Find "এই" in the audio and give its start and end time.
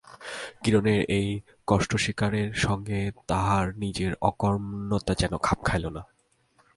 1.09-1.27